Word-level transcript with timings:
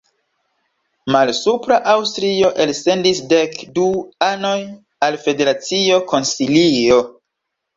Malsupra 1.15 1.77
Aŭstrio 1.91 2.49
elsendis 2.65 3.21
dek 3.35 3.55
du 3.77 3.85
anoj 4.31 4.57
al 5.09 5.19
federacio 5.27 6.01
konsilio. 6.15 6.99